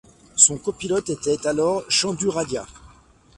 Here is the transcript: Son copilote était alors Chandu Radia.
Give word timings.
Son 0.35 0.57
copilote 0.57 1.11
était 1.11 1.45
alors 1.45 1.83
Chandu 1.87 2.27
Radia. 2.27 2.65